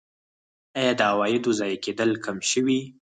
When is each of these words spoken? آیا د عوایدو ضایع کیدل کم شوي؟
آیا 0.79 0.93
د 0.99 1.01
عوایدو 1.11 1.51
ضایع 1.59 1.77
کیدل 1.85 2.11
کم 2.25 2.37
شوي؟ 2.51 2.79